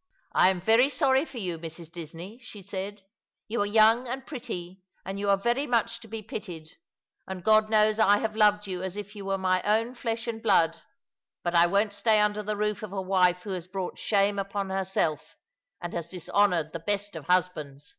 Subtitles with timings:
[0.32, 1.92] "I am very sorry for you, Mrs.
[1.92, 3.02] Disney," she said."
[3.48, 6.70] You are young and pretty, and you are very much to be pitied—
[7.28, 10.42] and God knows I have loved you as if you were my own flesh and
[10.42, 10.80] blood.
[11.44, 14.70] But I won't stay under the roof of a wife who has brought shame upon
[14.70, 15.36] herself
[15.82, 17.94] and has dishonoured the best of husbands."